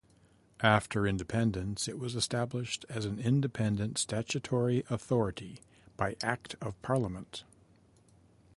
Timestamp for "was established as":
1.99-3.05